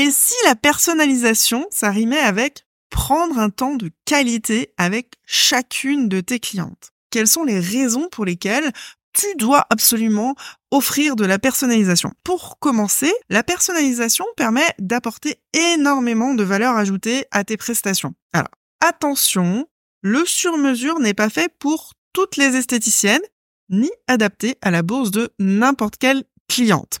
[0.00, 6.20] Et si la personnalisation, ça rimait avec prendre un temps de qualité avec chacune de
[6.20, 6.92] tes clientes?
[7.10, 8.70] Quelles sont les raisons pour lesquelles
[9.12, 10.36] tu dois absolument
[10.70, 12.12] offrir de la personnalisation?
[12.22, 18.14] Pour commencer, la personnalisation permet d'apporter énormément de valeur ajoutée à tes prestations.
[18.32, 19.66] Alors, attention,
[20.02, 23.24] le sur-mesure n'est pas fait pour toutes les esthéticiennes,
[23.68, 27.00] ni adapté à la bourse de n'importe quelle cliente.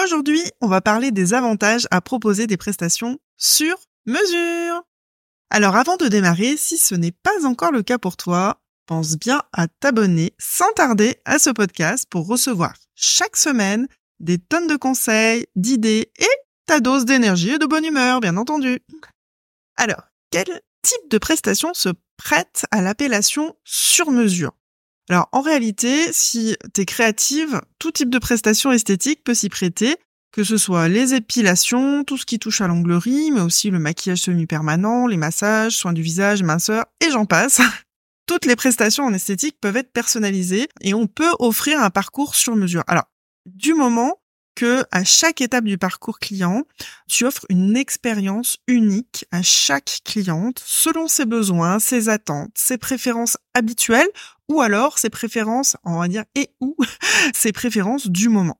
[0.00, 4.82] Aujourd'hui, on va parler des avantages à proposer des prestations sur mesure.
[5.50, 9.42] Alors avant de démarrer, si ce n'est pas encore le cas pour toi, pense bien
[9.52, 13.86] à t'abonner sans tarder à ce podcast pour recevoir chaque semaine
[14.18, 18.80] des tonnes de conseils, d'idées et ta dose d'énergie et de bonne humeur, bien entendu.
[19.76, 20.46] Alors, quel
[20.82, 24.52] type de prestation se prête à l'appellation sur mesure?
[25.08, 29.96] Alors en réalité, si t'es créative, tout type de prestation esthétique peut s'y prêter,
[30.32, 34.22] que ce soit les épilations, tout ce qui touche à l'onglerie, mais aussi le maquillage
[34.22, 37.60] semi-permanent, les massages, soins du visage, minceur, et j'en passe.
[38.26, 42.56] Toutes les prestations en esthétique peuvent être personnalisées et on peut offrir un parcours sur
[42.56, 42.84] mesure.
[42.86, 43.04] Alors,
[43.46, 44.21] du moment
[44.54, 46.64] que à chaque étape du parcours client,
[47.08, 53.36] tu offres une expérience unique à chaque cliente selon ses besoins, ses attentes, ses préférences
[53.54, 54.10] habituelles
[54.48, 56.76] ou alors ses préférences, on va dire, et ou
[57.34, 58.58] ses préférences du moment.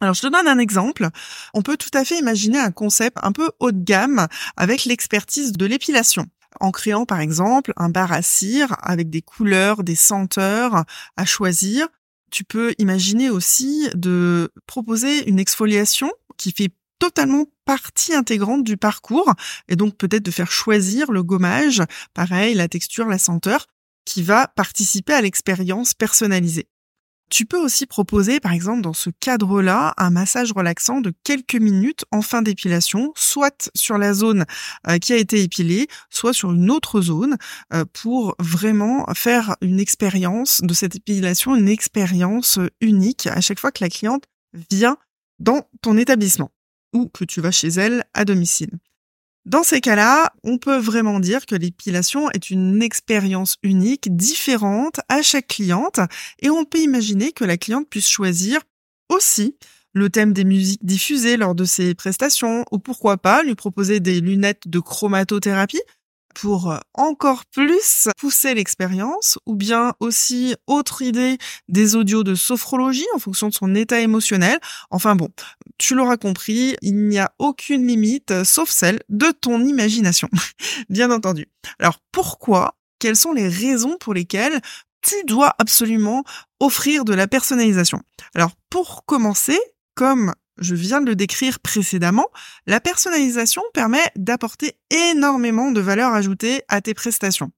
[0.00, 1.08] Alors, je te donne un exemple.
[1.54, 5.52] On peut tout à fait imaginer un concept un peu haut de gamme avec l'expertise
[5.52, 6.26] de l'épilation
[6.60, 10.84] en créant par exemple un bar à cire avec des couleurs, des senteurs
[11.16, 11.88] à choisir
[12.30, 19.32] tu peux imaginer aussi de proposer une exfoliation qui fait totalement partie intégrante du parcours
[19.68, 21.82] et donc peut-être de faire choisir le gommage,
[22.14, 23.66] pareil, la texture, la senteur,
[24.04, 26.68] qui va participer à l'expérience personnalisée.
[27.30, 32.04] Tu peux aussi proposer, par exemple, dans ce cadre-là, un massage relaxant de quelques minutes
[32.10, 34.46] en fin d'épilation, soit sur la zone
[34.88, 37.36] euh, qui a été épilée, soit sur une autre zone,
[37.74, 43.72] euh, pour vraiment faire une expérience de cette épilation, une expérience unique à chaque fois
[43.72, 44.24] que la cliente
[44.70, 44.96] vient
[45.38, 46.50] dans ton établissement
[46.94, 48.70] ou que tu vas chez elle à domicile.
[49.48, 55.22] Dans ces cas-là, on peut vraiment dire que l'épilation est une expérience unique, différente à
[55.22, 56.00] chaque cliente,
[56.40, 58.60] et on peut imaginer que la cliente puisse choisir
[59.08, 59.56] aussi
[59.94, 64.20] le thème des musiques diffusées lors de ses prestations, ou pourquoi pas lui proposer des
[64.20, 65.80] lunettes de chromatothérapie
[66.34, 73.06] pour euh, encore plus pousser l'expérience, ou bien aussi autre idée des audios de sophrologie
[73.14, 74.58] en fonction de son état émotionnel.
[74.90, 75.28] Enfin bon,
[75.78, 80.28] tu l'auras compris, il n'y a aucune limite euh, sauf celle de ton imagination,
[80.88, 81.48] bien entendu.
[81.78, 82.74] Alors pourquoi?
[82.98, 84.60] Quelles sont les raisons pour lesquelles
[85.02, 86.24] tu dois absolument
[86.60, 88.02] offrir de la personnalisation?
[88.34, 89.58] Alors pour commencer,
[89.94, 92.26] comme je viens de le décrire précédemment,
[92.66, 97.50] la personnalisation permet d'apporter énormément de valeur ajoutée à tes prestations.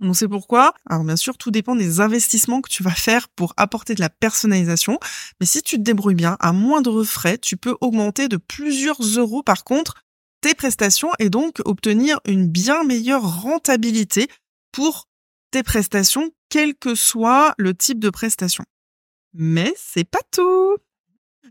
[0.00, 0.74] On sait pourquoi.
[0.90, 4.10] Alors bien sûr, tout dépend des investissements que tu vas faire pour apporter de la
[4.10, 4.98] personnalisation.
[5.40, 9.42] Mais si tu te débrouilles bien, à moindre frais, tu peux augmenter de plusieurs euros
[9.42, 10.02] par contre
[10.40, 14.28] tes prestations et donc obtenir une bien meilleure rentabilité
[14.72, 15.08] pour
[15.52, 18.64] tes prestations, quel que soit le type de prestation.
[19.32, 20.76] Mais c'est pas tout.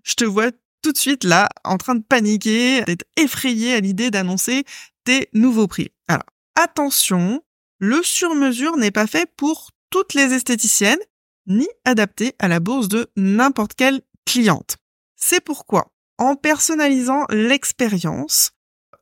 [0.03, 0.51] Je te vois
[0.83, 4.65] tout de suite là, en train de paniquer, d'être effrayé à l'idée d'annoncer
[5.05, 5.89] tes nouveaux prix.
[6.07, 7.41] Alors, attention,
[7.79, 10.99] le sur-mesure n'est pas fait pour toutes les esthéticiennes,
[11.47, 14.77] ni adapté à la bourse de n'importe quelle cliente.
[15.15, 18.51] C'est pourquoi, en personnalisant l'expérience,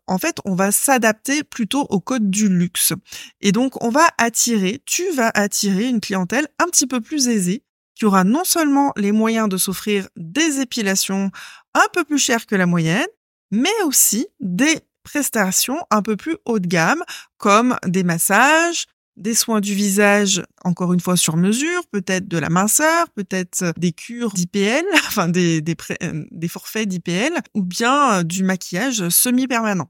[0.08, 2.94] en fait, on va s'adapter plutôt au code du luxe.
[3.40, 7.64] Et donc, on va attirer, tu vas attirer une clientèle un petit peu plus aisée,
[7.96, 11.30] qui aura non seulement les moyens de s'offrir des épilations
[11.74, 13.08] un peu plus chères que la moyenne,
[13.52, 17.04] mais aussi des prestations un peu plus haut de gamme,
[17.38, 18.86] comme des massages,
[19.18, 23.92] des soins du visage, encore une fois sur mesure, peut-être de la minceur, peut-être des
[23.92, 29.90] cures d'IPL, enfin des, des, euh, forfaits d'IPL, ou bien du maquillage semi-permanent.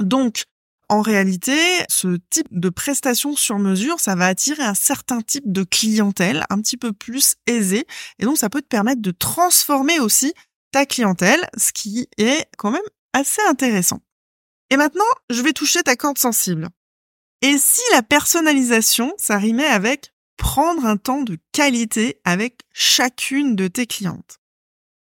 [0.00, 0.44] Donc,
[0.88, 1.56] en réalité,
[1.88, 6.60] ce type de prestation sur mesure, ça va attirer un certain type de clientèle un
[6.60, 7.86] petit peu plus aisée.
[8.18, 10.34] Et donc, ça peut te permettre de transformer aussi
[10.72, 12.82] ta clientèle, ce qui est quand même
[13.12, 14.00] assez intéressant.
[14.70, 16.68] Et maintenant, je vais toucher ta corde sensible.
[17.42, 23.68] Et si la personnalisation, ça rimait avec prendre un temps de qualité avec chacune de
[23.68, 24.40] tes clientes?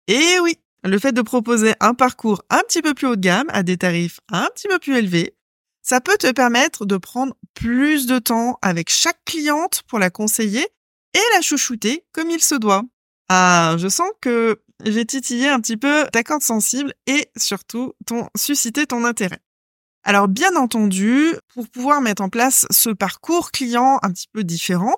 [0.07, 3.49] Et oui, le fait de proposer un parcours un petit peu plus haut de gamme
[3.49, 5.35] à des tarifs un petit peu plus élevés,
[5.81, 10.67] ça peut te permettre de prendre plus de temps avec chaque cliente pour la conseiller
[11.13, 12.83] et la chouchouter comme il se doit.
[13.29, 18.27] Ah, je sens que j'ai titillé un petit peu ta corde sensible et surtout ton,
[18.35, 19.39] suscité ton intérêt.
[20.03, 24.95] Alors bien entendu, pour pouvoir mettre en place ce parcours client un petit peu différent,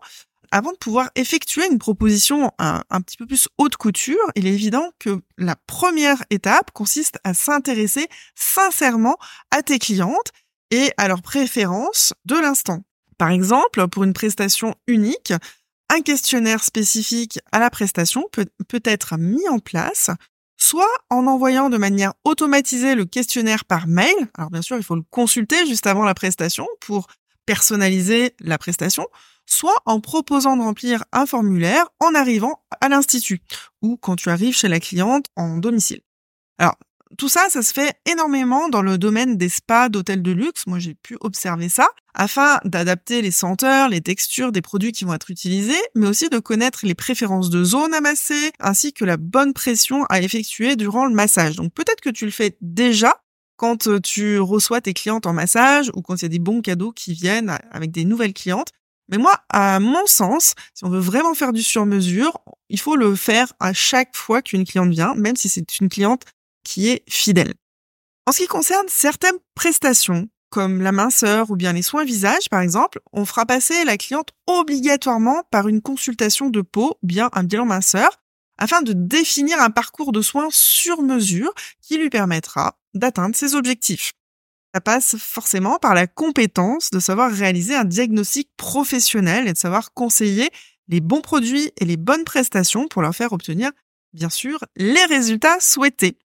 [0.51, 4.53] avant de pouvoir effectuer une proposition un, un, petit peu plus haute couture, il est
[4.53, 9.17] évident que la première étape consiste à s'intéresser sincèrement
[9.51, 10.31] à tes clientes
[10.71, 12.83] et à leurs préférences de l'instant.
[13.17, 15.33] Par exemple, pour une prestation unique,
[15.89, 18.47] un questionnaire spécifique à la prestation peut,
[18.83, 20.09] être mis en place,
[20.57, 24.15] soit en envoyant de manière automatisée le questionnaire par mail.
[24.37, 27.07] Alors bien sûr, il faut le consulter juste avant la prestation pour
[27.45, 29.07] personnaliser la prestation,
[29.45, 33.41] soit en proposant de remplir un formulaire en arrivant à l'institut
[33.81, 36.01] ou quand tu arrives chez la cliente en domicile.
[36.57, 36.75] Alors,
[37.17, 40.67] tout ça, ça se fait énormément dans le domaine des spas, d'hôtels de luxe.
[40.67, 45.13] Moi, j'ai pu observer ça afin d'adapter les senteurs, les textures des produits qui vont
[45.13, 49.17] être utilisés, mais aussi de connaître les préférences de zone à masser, ainsi que la
[49.17, 51.55] bonne pression à effectuer durant le massage.
[51.55, 53.21] Donc peut-être que tu le fais déjà
[53.55, 56.61] quand euh, tu reçois tes clientes en massage ou quand il y a des bons
[56.61, 58.71] cadeaux qui viennent avec des nouvelles clientes.
[59.09, 62.39] Mais moi, à mon sens, si on veut vraiment faire du sur-mesure,
[62.69, 66.23] il faut le faire à chaque fois qu'une cliente vient, même si c'est une cliente
[66.67, 67.53] qui est fidèle.
[68.25, 72.59] En ce qui concerne certaines prestations, comme la minceur ou bien les soins visage par
[72.59, 77.43] exemple, on fera passer la cliente obligatoirement par une consultation de peau ou bien un
[77.43, 78.09] bilan minceur
[78.57, 84.13] afin de définir un parcours de soins sur mesure qui lui permettra d'atteindre ses objectifs.
[84.75, 89.93] Ça passe forcément par la compétence de savoir réaliser un diagnostic professionnel et de savoir
[89.93, 90.49] conseiller
[90.89, 93.71] les bons produits et les bonnes prestations pour leur faire obtenir,
[94.13, 96.17] bien sûr, les résultats souhaités.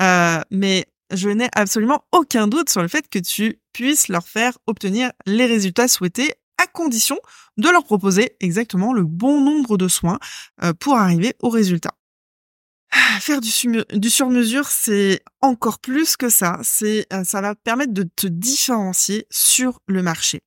[0.00, 4.56] Euh, mais je n'ai absolument aucun doute sur le fait que tu puisses leur faire
[4.66, 7.18] obtenir les résultats souhaités à condition
[7.56, 10.18] de leur proposer exactement le bon nombre de soins
[10.62, 11.94] euh, pour arriver au résultat.
[12.92, 13.50] Ah, faire du,
[13.92, 16.60] du sur-mesure, c'est encore plus que ça.
[16.62, 20.42] C'est, euh, ça va permettre de te différencier sur le marché.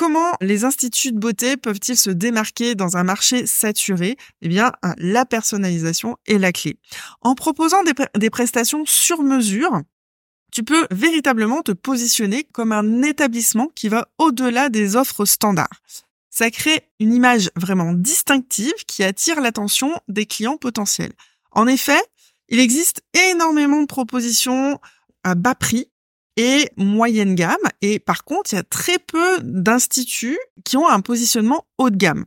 [0.00, 4.16] Comment les instituts de beauté peuvent-ils se démarquer dans un marché saturé?
[4.40, 6.78] Eh bien, euh, la personnalisation est la clé.
[7.20, 7.82] En proposant
[8.14, 9.82] des, prestations sur mesure,
[10.52, 15.82] tu peux véritablement te positionner comme un établissement qui va au-delà des offres standards.
[16.30, 21.12] Ça crée une image vraiment distinctive qui attire l'attention des clients potentiels.
[21.50, 22.00] En effet,
[22.48, 23.02] il existe
[23.32, 24.80] énormément de propositions
[25.24, 25.90] à bas prix
[26.40, 27.56] et moyenne gamme.
[27.82, 31.96] Et par contre, il y a très peu d'instituts qui ont un positionnement haut de
[31.96, 32.24] gamme.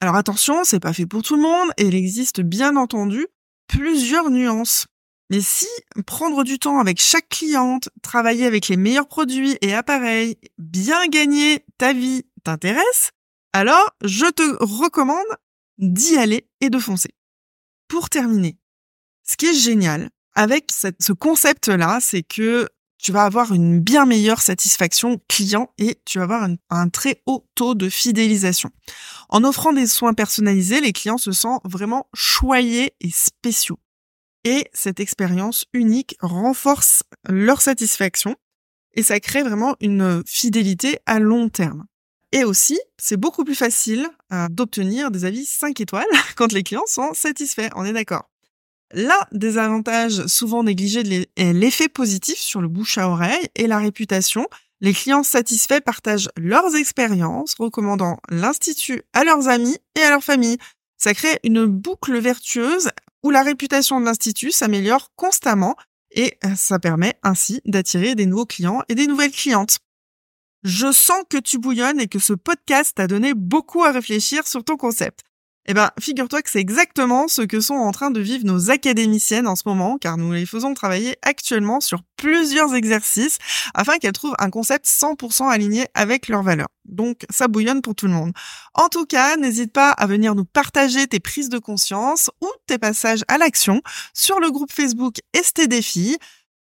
[0.00, 3.26] Alors attention, c'est pas fait pour tout le monde il existe bien entendu
[3.68, 4.86] plusieurs nuances.
[5.30, 5.66] Mais si
[6.06, 11.66] prendre du temps avec chaque cliente, travailler avec les meilleurs produits et appareils, bien gagner
[11.76, 13.10] ta vie t'intéresse,
[13.52, 15.24] alors je te recommande
[15.78, 17.10] d'y aller et de foncer.
[17.88, 18.56] Pour terminer,
[19.22, 22.68] ce qui est génial avec ce concept-là, c'est que
[23.04, 27.46] tu vas avoir une bien meilleure satisfaction client et tu vas avoir un, très haut
[27.54, 28.70] taux de fidélisation.
[29.28, 33.78] En offrant des soins personnalisés, les clients se sentent vraiment choyés et spéciaux.
[34.44, 38.36] Et cette expérience unique renforce leur satisfaction
[38.94, 41.84] et ça crée vraiment une fidélité à long terme.
[42.32, 46.06] Et aussi, c'est beaucoup plus facile euh, d'obtenir des avis 5 étoiles
[46.36, 48.30] quand les clients sont satisfaits, on est d'accord.
[48.92, 53.78] L'un des avantages souvent négligés est l'effet positif sur le bouche à oreille et la
[53.78, 54.46] réputation.
[54.80, 60.58] Les clients satisfaits partagent leurs expériences, recommandant l'institut à leurs amis et à leur famille.
[60.96, 62.90] Ça crée une boucle vertueuse
[63.22, 65.74] où la réputation de l'institut s'améliore constamment
[66.10, 69.78] et ça permet ainsi d'attirer des nouveaux clients et des nouvelles clientes.
[70.62, 74.64] Je sens que tu bouillonnes et que ce podcast t'a donné beaucoup à réfléchir sur
[74.64, 75.20] ton concept.
[75.66, 79.46] Eh ben, figure-toi que c'est exactement ce que sont en train de vivre nos académiciennes
[79.46, 83.38] en ce moment, car nous les faisons travailler actuellement sur plusieurs exercices
[83.72, 86.68] afin qu'elles trouvent un concept 100% aligné avec leurs valeurs.
[86.84, 88.32] Donc, ça bouillonne pour tout le monde.
[88.74, 92.76] En tout cas, n'hésite pas à venir nous partager tes prises de conscience ou tes
[92.76, 93.80] passages à l'action
[94.12, 95.62] sur le groupe Facebook ST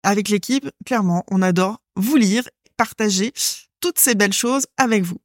[0.03, 2.43] Avec l'équipe, clairement, on adore vous lire,
[2.77, 3.33] partager
[3.79, 5.22] toutes ces belles choses avec vous.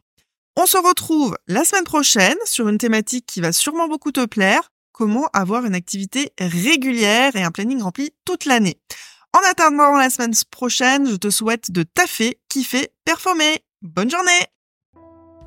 [0.60, 4.72] On se retrouve la semaine prochaine sur une thématique qui va sûrement beaucoup te plaire.
[4.90, 8.76] comment avoir une activité régulière et un planning rempli toute l'année.
[9.32, 13.60] En attendant la semaine prochaine, je te souhaite de taffer, kiffer, performer.
[13.82, 14.46] Bonne journée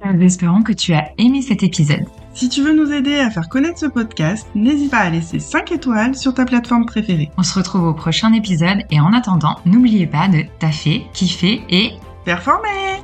[0.05, 2.05] Nous espérons que tu as aimé cet épisode.
[2.33, 5.73] Si tu veux nous aider à faire connaître ce podcast, n'hésite pas à laisser 5
[5.73, 7.29] étoiles sur ta plateforme préférée.
[7.37, 11.95] On se retrouve au prochain épisode et en attendant, n'oubliez pas de taffer, kiffer et
[12.23, 13.01] performer